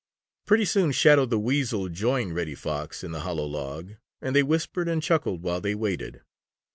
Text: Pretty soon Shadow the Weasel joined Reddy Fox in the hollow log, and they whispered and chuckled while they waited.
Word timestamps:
Pretty 0.47 0.65
soon 0.65 0.91
Shadow 0.91 1.27
the 1.27 1.37
Weasel 1.37 1.87
joined 1.87 2.33
Reddy 2.33 2.55
Fox 2.55 3.03
in 3.03 3.11
the 3.11 3.19
hollow 3.19 3.45
log, 3.45 3.97
and 4.19 4.35
they 4.35 4.41
whispered 4.41 4.87
and 4.89 5.03
chuckled 5.03 5.43
while 5.43 5.61
they 5.61 5.75
waited. 5.75 6.21